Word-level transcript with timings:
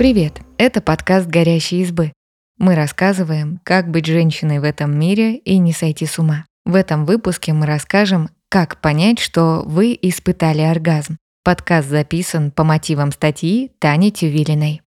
Привет! 0.00 0.40
Это 0.56 0.80
подкаст 0.80 1.26
«Горящие 1.26 1.82
избы». 1.82 2.14
Мы 2.56 2.74
рассказываем, 2.74 3.60
как 3.64 3.90
быть 3.90 4.06
женщиной 4.06 4.58
в 4.58 4.64
этом 4.64 4.98
мире 4.98 5.36
и 5.36 5.58
не 5.58 5.74
сойти 5.74 6.06
с 6.06 6.18
ума. 6.18 6.46
В 6.64 6.74
этом 6.74 7.04
выпуске 7.04 7.52
мы 7.52 7.66
расскажем, 7.66 8.30
как 8.48 8.80
понять, 8.80 9.18
что 9.18 9.62
вы 9.66 9.98
испытали 10.00 10.62
оргазм. 10.62 11.18
Подкаст 11.44 11.90
записан 11.90 12.50
по 12.50 12.64
мотивам 12.64 13.12
статьи 13.12 13.72
Тани 13.78 14.10
Тювилиной. 14.10 14.80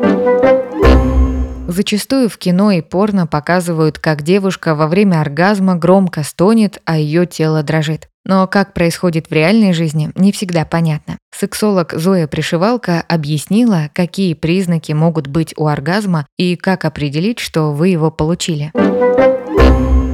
Зачастую 1.67 2.27
в 2.27 2.39
кино 2.39 2.71
и 2.71 2.81
порно 2.81 3.27
показывают, 3.27 3.99
как 3.99 4.23
девушка 4.23 4.73
во 4.73 4.87
время 4.87 5.21
оргазма 5.21 5.75
громко 5.75 6.23
стонет, 6.23 6.81
а 6.85 6.97
ее 6.97 7.27
тело 7.27 7.61
дрожит. 7.61 8.09
Но 8.25 8.47
как 8.47 8.73
происходит 8.73 9.29
в 9.29 9.33
реальной 9.33 9.73
жизни, 9.73 10.11
не 10.15 10.31
всегда 10.31 10.65
понятно. 10.65 11.17
Сексолог 11.35 11.93
Зоя 11.93 12.27
Пришивалка 12.27 13.01
объяснила, 13.01 13.89
какие 13.93 14.33
признаки 14.33 14.93
могут 14.93 15.27
быть 15.27 15.53
у 15.57 15.67
оргазма 15.67 16.25
и 16.37 16.55
как 16.55 16.85
определить, 16.85 17.39
что 17.39 17.73
вы 17.73 17.89
его 17.89 18.11
получили. 18.11 18.71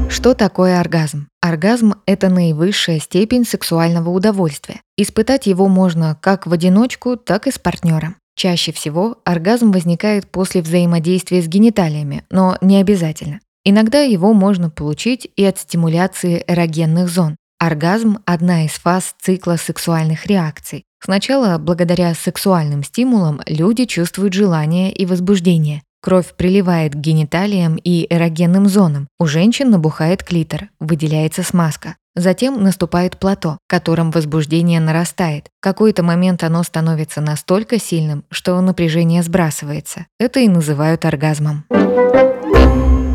Что 0.10 0.34
такое 0.34 0.80
оргазм? 0.80 1.28
Оргазм– 1.40 1.94
это 2.08 2.30
наивысшая 2.30 3.00
степень 3.00 3.46
сексуального 3.46 4.10
удовольствия. 4.10 4.82
Испытать 4.98 5.46
его 5.46 5.68
можно 5.68 6.18
как 6.20 6.48
в 6.48 6.52
одиночку, 6.52 7.16
так 7.16 7.46
и 7.46 7.52
с 7.52 7.60
партнером. 7.60 8.16
Чаще 8.36 8.72
всего 8.72 9.18
оргазм 9.24 9.72
возникает 9.72 10.32
после 10.32 10.62
взаимодействия 10.62 11.42
с 11.42 11.48
гениталиями, 11.48 12.24
но 12.32 12.58
не 12.62 12.78
обязательно. 12.78 13.40
Иногда 13.64 14.02
его 14.02 14.34
можно 14.34 14.70
получить 14.70 15.30
и 15.36 15.44
от 15.44 15.60
стимуляции 15.60 16.44
эрогенных 16.48 17.08
зон. 17.08 17.36
Оргазм– 17.62 18.20
одна 18.26 18.64
из 18.64 18.72
фаз 18.72 19.14
цикла 19.20 19.58
сексуальных 19.58 20.28
реакций. 20.28 20.86
Сначала, 21.04 21.58
благодаря 21.58 22.14
сексуальным 22.14 22.86
стимулам, 22.86 23.42
люди 23.46 23.84
чувствуют 23.84 24.32
желание 24.32 24.94
и 24.94 25.06
возбуждение. 25.06 25.84
Кровь 26.02 26.34
приливает 26.38 26.94
к 26.94 26.98
гениталиям 26.98 27.76
и 27.76 28.08
эрогенным 28.10 28.70
зонам. 28.70 29.10
У 29.20 29.26
женщин 29.26 29.72
набухает 29.72 30.24
клитор, 30.24 30.70
выделяется 30.80 31.44
смазка. 31.44 31.98
Затем 32.16 32.64
наступает 32.64 33.20
плато, 33.20 33.58
которым 33.68 34.12
возбуждение 34.12 34.80
нарастает. 34.80 35.50
В 35.60 35.64
какой-то 35.64 36.02
момент 36.02 36.46
оно 36.46 36.64
становится 36.64 37.20
настолько 37.20 37.78
сильным, 37.78 38.24
что 38.32 38.60
напряжение 38.62 39.22
сбрасывается. 39.22 40.06
Это 40.18 40.40
и 40.40 40.48
называют 40.48 41.04
оргазмом. 41.04 41.66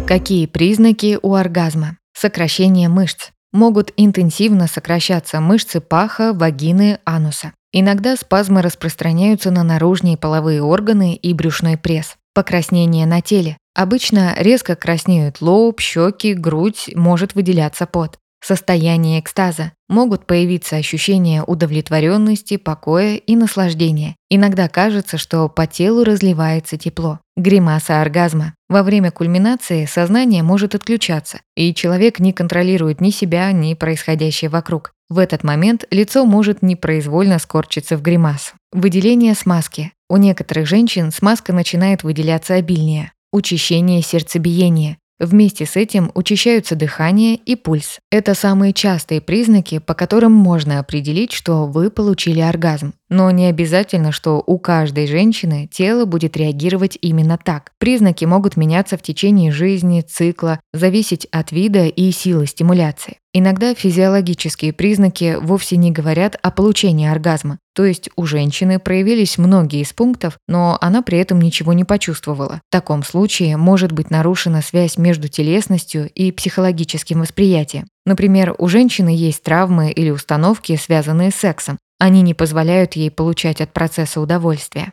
Какие 0.06 0.44
признаки 0.44 1.18
у 1.22 1.32
оргазма? 1.32 1.96
Сокращение 2.12 2.90
мышц. 2.90 3.30
Могут 3.54 3.92
интенсивно 3.96 4.66
сокращаться 4.66 5.40
мышцы 5.40 5.80
паха, 5.80 6.32
вагины, 6.32 6.98
ануса. 7.04 7.52
Иногда 7.72 8.16
спазмы 8.16 8.62
распространяются 8.62 9.52
на 9.52 9.62
наружные 9.62 10.16
половые 10.16 10.60
органы 10.60 11.14
и 11.14 11.32
брюшной 11.32 11.78
пресс. 11.78 12.16
Покраснение 12.34 13.06
на 13.06 13.20
теле. 13.20 13.56
Обычно 13.76 14.34
резко 14.36 14.74
краснеют 14.74 15.40
лоб, 15.40 15.80
щеки, 15.80 16.34
грудь, 16.34 16.90
может 16.96 17.36
выделяться 17.36 17.86
пот 17.86 18.18
состояние 18.44 19.20
экстаза, 19.20 19.72
могут 19.88 20.26
появиться 20.26 20.76
ощущения 20.76 21.42
удовлетворенности, 21.42 22.56
покоя 22.56 23.16
и 23.16 23.36
наслаждения. 23.36 24.16
Иногда 24.28 24.68
кажется, 24.68 25.16
что 25.16 25.48
по 25.48 25.66
телу 25.66 26.04
разливается 26.04 26.76
тепло. 26.76 27.20
Гримаса 27.36 28.02
оргазма. 28.02 28.54
Во 28.68 28.82
время 28.82 29.10
кульминации 29.10 29.84
сознание 29.84 30.42
может 30.42 30.74
отключаться, 30.74 31.40
и 31.54 31.74
человек 31.74 32.18
не 32.18 32.32
контролирует 32.32 33.00
ни 33.00 33.10
себя, 33.10 33.52
ни 33.52 33.74
происходящее 33.74 34.48
вокруг. 34.48 34.94
В 35.10 35.18
этот 35.18 35.44
момент 35.44 35.84
лицо 35.90 36.24
может 36.24 36.62
непроизвольно 36.62 37.38
скорчиться 37.38 37.96
в 37.96 38.02
гримасу. 38.02 38.54
Выделение 38.72 39.34
смазки. 39.34 39.92
У 40.08 40.16
некоторых 40.16 40.66
женщин 40.66 41.12
смазка 41.12 41.52
начинает 41.52 42.02
выделяться 42.02 42.54
обильнее. 42.54 43.12
Учащение 43.32 44.00
сердцебиения. 44.00 44.96
Вместе 45.20 45.64
с 45.64 45.76
этим 45.76 46.10
учащаются 46.14 46.74
дыхание 46.74 47.36
и 47.36 47.54
пульс. 47.54 48.00
Это 48.10 48.34
самые 48.34 48.72
частые 48.72 49.20
признаки, 49.20 49.78
по 49.78 49.94
которым 49.94 50.32
можно 50.32 50.80
определить, 50.80 51.32
что 51.32 51.66
вы 51.66 51.90
получили 51.90 52.40
оргазм. 52.40 52.94
Но 53.08 53.30
не 53.30 53.46
обязательно, 53.46 54.10
что 54.10 54.42
у 54.44 54.58
каждой 54.58 55.06
женщины 55.06 55.68
тело 55.72 56.04
будет 56.04 56.36
реагировать 56.36 56.98
именно 57.00 57.38
так. 57.38 57.70
Признаки 57.78 58.24
могут 58.24 58.56
меняться 58.56 58.96
в 58.96 59.02
течение 59.02 59.52
жизни, 59.52 60.00
цикла, 60.00 60.58
зависеть 60.72 61.26
от 61.26 61.52
вида 61.52 61.86
и 61.86 62.10
силы 62.10 62.46
стимуляции. 62.46 63.18
Иногда 63.36 63.74
физиологические 63.74 64.72
признаки 64.72 65.36
вовсе 65.40 65.76
не 65.76 65.90
говорят 65.90 66.38
о 66.40 66.52
получении 66.52 67.08
оргазма. 67.08 67.58
То 67.74 67.84
есть 67.84 68.08
у 68.14 68.26
женщины 68.26 68.78
проявились 68.78 69.38
многие 69.38 69.80
из 69.80 69.92
пунктов, 69.92 70.38
но 70.46 70.78
она 70.80 71.02
при 71.02 71.18
этом 71.18 71.40
ничего 71.40 71.72
не 71.72 71.82
почувствовала. 71.82 72.60
В 72.68 72.72
таком 72.72 73.02
случае 73.02 73.56
может 73.56 73.90
быть 73.90 74.08
нарушена 74.08 74.62
связь 74.62 74.96
между 74.98 75.26
телесностью 75.26 76.08
и 76.14 76.30
психологическим 76.30 77.22
восприятием. 77.22 77.88
Например, 78.06 78.54
у 78.56 78.68
женщины 78.68 79.08
есть 79.08 79.42
травмы 79.42 79.90
или 79.90 80.10
установки, 80.10 80.76
связанные 80.76 81.32
с 81.32 81.34
сексом. 81.34 81.78
Они 81.98 82.22
не 82.22 82.34
позволяют 82.34 82.94
ей 82.94 83.10
получать 83.10 83.60
от 83.60 83.72
процесса 83.72 84.20
удовольствие. 84.20 84.92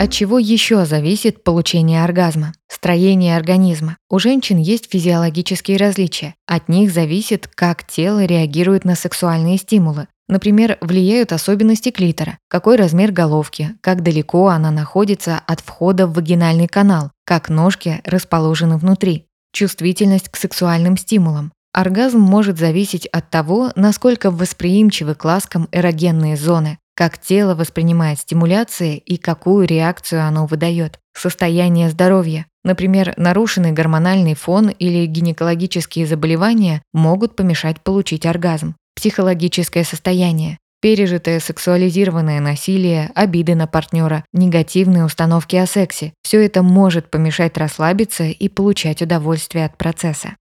От 0.00 0.12
чего 0.12 0.38
еще 0.38 0.86
зависит 0.86 1.44
получение 1.44 2.02
оргазма? 2.02 2.54
Строение 2.68 3.36
организма. 3.36 3.98
У 4.08 4.18
женщин 4.18 4.56
есть 4.56 4.90
физиологические 4.90 5.76
различия. 5.76 6.36
От 6.46 6.70
них 6.70 6.90
зависит, 6.90 7.48
как 7.54 7.86
тело 7.86 8.24
реагирует 8.24 8.86
на 8.86 8.94
сексуальные 8.94 9.58
стимулы. 9.58 10.06
Например, 10.26 10.78
влияют 10.80 11.34
особенности 11.34 11.90
клитора, 11.90 12.38
какой 12.48 12.76
размер 12.76 13.12
головки, 13.12 13.74
как 13.82 14.02
далеко 14.02 14.48
она 14.48 14.70
находится 14.70 15.42
от 15.46 15.60
входа 15.60 16.06
в 16.06 16.14
вагинальный 16.14 16.66
канал, 16.66 17.10
как 17.26 17.50
ножки 17.50 18.00
расположены 18.06 18.78
внутри, 18.78 19.26
чувствительность 19.52 20.30
к 20.30 20.36
сексуальным 20.36 20.96
стимулам. 20.96 21.52
Оргазм 21.74 22.20
может 22.20 22.58
зависеть 22.58 23.06
от 23.08 23.28
того, 23.28 23.70
насколько 23.76 24.30
восприимчивы 24.30 25.14
к 25.14 25.26
ласкам 25.26 25.68
эрогенные 25.72 26.38
зоны, 26.38 26.78
как 27.00 27.16
тело 27.16 27.54
воспринимает 27.54 28.18
стимуляции 28.18 28.98
и 28.98 29.16
какую 29.16 29.66
реакцию 29.66 30.22
оно 30.22 30.44
выдает. 30.44 30.98
Состояние 31.16 31.88
здоровья. 31.88 32.44
Например, 32.62 33.14
нарушенный 33.16 33.72
гормональный 33.72 34.34
фон 34.34 34.68
или 34.68 35.06
гинекологические 35.06 36.06
заболевания 36.06 36.82
могут 36.92 37.36
помешать 37.36 37.80
получить 37.80 38.26
оргазм. 38.26 38.74
Психологическое 38.94 39.82
состояние. 39.82 40.58
Пережитое 40.82 41.40
сексуализированное 41.40 42.38
насилие, 42.38 43.10
обиды 43.14 43.54
на 43.54 43.66
партнера, 43.66 44.22
негативные 44.34 45.06
установки 45.06 45.56
о 45.56 45.64
сексе– 45.64 46.12
все 46.22 46.44
это 46.44 46.62
может 46.62 47.10
помешать 47.10 47.56
расслабиться 47.56 48.24
и 48.24 48.48
получать 48.50 49.00
удовольствие 49.00 49.64
от 49.64 49.78
процесса. 49.78 50.34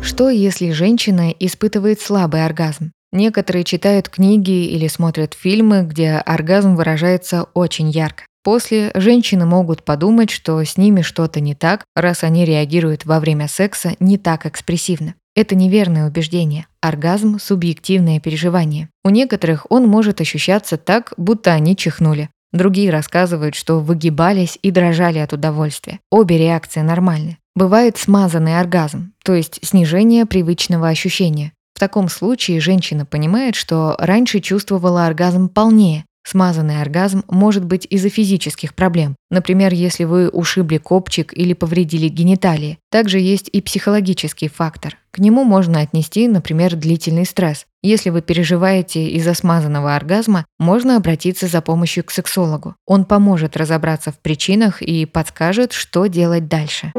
Что, 0.00 0.30
если 0.30 0.70
женщина 0.70 1.30
испытывает 1.30 2.00
слабый 2.00 2.46
оргазм? 2.46 2.93
Некоторые 3.14 3.62
читают 3.62 4.08
книги 4.08 4.66
или 4.66 4.88
смотрят 4.88 5.34
фильмы, 5.34 5.84
где 5.84 6.14
оргазм 6.14 6.74
выражается 6.74 7.44
очень 7.54 7.88
ярко. 7.88 8.24
После 8.42 8.90
женщины 8.94 9.46
могут 9.46 9.84
подумать, 9.84 10.30
что 10.30 10.62
с 10.62 10.76
ними 10.76 11.02
что-то 11.02 11.38
не 11.38 11.54
так, 11.54 11.84
раз 11.94 12.24
они 12.24 12.44
реагируют 12.44 13.06
во 13.06 13.20
время 13.20 13.46
секса 13.46 13.92
не 14.00 14.18
так 14.18 14.46
экспрессивно. 14.46 15.14
Это 15.36 15.54
неверное 15.54 16.08
убеждение. 16.08 16.66
Оргазм– 16.80 17.38
субъективное 17.40 18.18
переживание. 18.18 18.88
У 19.04 19.10
некоторых 19.10 19.66
он 19.70 19.86
может 19.86 20.20
ощущаться 20.20 20.76
так, 20.76 21.12
будто 21.16 21.52
они 21.52 21.76
чихнули. 21.76 22.30
Другие 22.52 22.90
рассказывают, 22.90 23.54
что 23.54 23.78
выгибались 23.78 24.58
и 24.60 24.72
дрожали 24.72 25.18
от 25.18 25.32
удовольствия. 25.32 26.00
Обе 26.10 26.36
реакции 26.36 26.80
нормальны. 26.80 27.38
Бывает 27.54 27.96
смазанный 27.96 28.58
оргазм, 28.58 29.12
то 29.24 29.34
есть 29.34 29.60
снижение 29.62 30.26
привычного 30.26 30.88
ощущения. 30.88 31.52
В 31.74 31.80
таком 31.80 32.08
случае 32.08 32.60
женщина 32.60 33.04
понимает, 33.04 33.56
что 33.56 33.96
раньше 33.98 34.40
чувствовала 34.40 35.06
оргазм 35.06 35.48
полнее. 35.48 36.04
Смазанный 36.26 36.80
оргазм 36.80 37.22
может 37.28 37.66
быть 37.66 37.86
из-за 37.90 38.08
физических 38.08 38.74
проблем. 38.74 39.14
Например, 39.30 39.74
если 39.74 40.04
вы 40.04 40.30
ушибли 40.30 40.78
копчик 40.78 41.36
или 41.36 41.52
повредили 41.52 42.08
гениталии. 42.08 42.78
Также 42.90 43.18
есть 43.18 43.50
и 43.52 43.60
психологический 43.60 44.48
фактор. 44.48 44.96
К 45.10 45.18
нему 45.18 45.44
можно 45.44 45.80
отнести, 45.80 46.26
например, 46.26 46.76
длительный 46.76 47.26
стресс. 47.26 47.66
Если 47.82 48.08
вы 48.08 48.22
переживаете 48.22 49.06
из-за 49.10 49.34
смазанного 49.34 49.94
оргазма, 49.94 50.46
можно 50.58 50.96
обратиться 50.96 51.46
за 51.46 51.60
помощью 51.60 52.04
к 52.04 52.10
сексологу. 52.10 52.74
Он 52.86 53.04
поможет 53.04 53.56
разобраться 53.56 54.10
в 54.10 54.18
причинах 54.18 54.80
и 54.80 55.04
подскажет, 55.04 55.72
что 55.74 56.06
делать 56.06 56.48
дальше. 56.48 56.92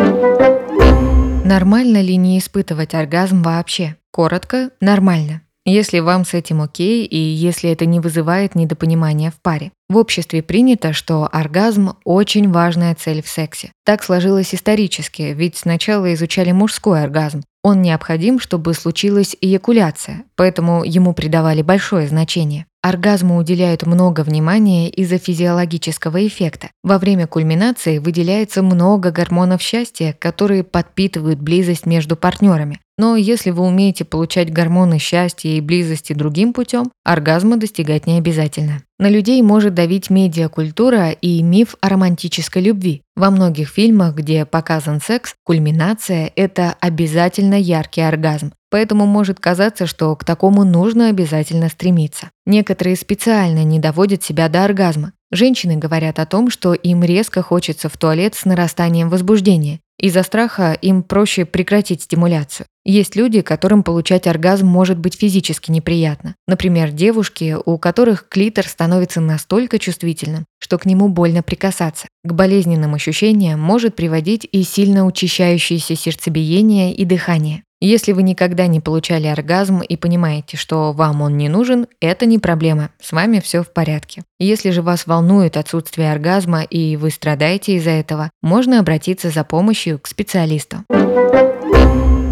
Нормально 1.46 2.02
ли 2.02 2.16
не 2.16 2.40
испытывать 2.40 2.96
оргазм 2.96 3.44
вообще? 3.44 3.98
Коротко, 4.12 4.72
нормально. 4.82 5.44
Если 5.64 6.00
вам 6.00 6.26
с 6.26 6.34
этим 6.34 6.60
окей 6.60 7.06
и 7.06 7.18
если 7.18 7.70
это 7.70 7.86
не 7.86 8.00
вызывает 8.00 8.56
недопонимания 8.56 9.30
в 9.30 9.40
паре. 9.44 9.72
В 9.88 9.98
обществе 9.98 10.42
принято, 10.42 10.92
что 10.92 11.30
оргазм– 11.32 11.98
очень 12.04 12.52
важная 12.52 12.96
цель 12.96 13.22
в 13.22 13.28
сексе. 13.28 13.72
Так 13.86 14.04
сложилось 14.04 14.56
исторически, 14.56 15.36
ведь 15.36 15.56
сначала 15.56 16.12
изучали 16.16 16.52
мужской 16.52 17.04
оргазм. 17.04 17.44
Он 17.64 17.84
необходим, 17.84 18.40
чтобы 18.40 18.74
случилась 18.74 19.36
эякуляция, 19.40 20.24
поэтому 20.36 20.84
ему 20.84 21.14
придавали 21.14 21.62
большое 21.62 22.08
значение. 22.08 22.66
Оргазму 22.86 23.38
уделяют 23.38 23.88
много 23.88 24.22
внимания 24.22 24.90
из-за 24.90 25.18
физиологического 25.18 26.28
эффекта. 26.28 26.70
Во 26.84 27.00
время 27.00 27.26
кульминации 27.26 27.98
выделяется 27.98 28.62
много 28.62 29.10
гормонов 29.10 29.62
счастья, 29.62 30.16
которые 30.20 30.64
подпитывают 30.64 31.40
близость 31.40 31.88
между 31.88 32.16
партнерами. 32.16 32.80
Но 32.98 33.16
если 33.16 33.50
вы 33.50 33.64
умеете 33.64 34.06
получать 34.06 34.54
гормоны 34.54 35.00
счастья 35.00 35.50
и 35.50 35.62
близости 35.62 36.14
другим 36.14 36.54
путем, 36.54 36.92
оргазма 37.04 37.58
достигать 37.58 38.06
не 38.06 38.20
обязательно. 38.20 38.84
На 39.00 39.10
людей 39.10 39.42
может 39.42 39.74
давить 39.74 40.10
медиакультура 40.10 41.10
и 41.10 41.42
миф 41.42 41.76
о 41.82 41.90
романтической 41.90 42.62
любви. 42.62 43.02
Во 43.16 43.32
многих 43.32 43.70
фильмах, 43.70 44.16
где 44.16 44.46
показан 44.46 45.02
секс, 45.02 45.34
кульминация– 45.44 46.32
это 46.36 46.76
обязательно 46.80 47.56
яркий 47.56 48.02
оргазм. 48.02 48.54
Поэтому 48.76 49.06
может 49.06 49.40
казаться, 49.40 49.88
что 49.88 50.14
к 50.18 50.26
такому 50.26 50.66
нужно 50.66 51.08
обязательно 51.08 51.70
стремиться. 51.70 52.32
Некоторые 52.46 52.98
специально 52.98 53.64
не 53.64 53.80
доводят 53.80 54.22
себя 54.22 54.50
до 54.50 54.66
оргазма. 54.66 55.14
Женщины 55.32 55.78
говорят 55.78 56.20
о 56.20 56.26
том, 56.26 56.50
что 56.50 56.74
им 56.74 57.02
резко 57.02 57.42
хочется 57.42 57.88
в 57.88 57.96
туалет 57.96 58.36
с 58.36 58.44
нарастанием 58.44 59.08
возбуждения. 59.08 59.80
Из-за 59.98 60.24
страха 60.24 60.74
им 60.74 61.04
проще 61.04 61.46
прекратить 61.46 62.02
стимуляцию. 62.02 62.68
Есть 62.84 63.16
люди, 63.16 63.40
которым 63.40 63.82
получать 63.82 64.28
оргазм 64.28 64.68
может 64.68 64.98
быть 64.98 65.16
физически 65.16 65.72
неприятно. 65.72 66.36
Например, 66.46 66.92
девушки, 66.92 67.56
у 67.64 67.78
которых 67.78 68.28
клитор 68.28 68.68
становится 68.68 69.22
настолько 69.22 69.80
чувствительным, 69.80 70.44
что 70.60 70.78
к 70.78 70.86
нему 70.86 71.08
больно 71.08 71.44
прикасаться. 71.44 72.08
К 72.26 72.34
болезненным 72.34 72.94
ощущениям 72.94 73.58
может 73.58 73.96
приводить 73.96 74.46
и 74.52 74.64
сильно 74.64 75.06
учащающееся 75.06 75.96
сердцебиение 75.96 76.94
и 76.94 77.06
дыхание. 77.06 77.64
Если 77.86 78.14
вы 78.14 78.24
никогда 78.24 78.66
не 78.66 78.80
получали 78.80 79.28
оргазм 79.28 79.82
и 79.82 79.96
понимаете, 79.96 80.58
что 80.58 80.92
вам 80.92 81.22
он 81.22 81.38
не 81.38 81.50
нужен, 81.50 81.86
это 82.00 82.26
не 82.26 82.40
проблема, 82.40 82.90
с 83.00 83.12
вами 83.12 83.40
все 83.40 83.62
в 83.62 83.72
порядке. 83.72 84.24
Если 84.40 84.72
же 84.72 84.82
вас 84.82 85.06
волнует 85.06 85.56
отсутствие 85.56 86.12
оргазма 86.12 86.64
и 86.64 86.98
вы 86.98 87.12
страдаете 87.12 87.76
из-за 87.76 87.92
этого, 87.92 88.32
можно 88.42 88.80
обратиться 88.80 89.30
за 89.30 89.44
помощью 89.44 90.00
к 90.00 90.08
специалисту. 90.08 90.78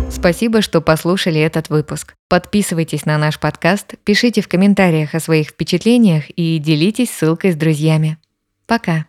Спасибо, 0.10 0.64
что 0.64 0.82
послушали 0.82 1.40
этот 1.40 1.70
выпуск. 1.70 2.16
Подписывайтесь 2.30 3.06
на 3.06 3.20
наш 3.20 3.40
подкаст, 3.40 3.94
пишите 4.04 4.42
в 4.42 4.48
комментариях 4.48 5.14
о 5.14 5.20
своих 5.20 5.50
впечатлениях 5.50 6.32
и 6.32 6.58
делитесь 6.58 7.12
ссылкой 7.12 7.52
с 7.52 7.56
друзьями. 7.56 8.18
Пока! 8.66 9.06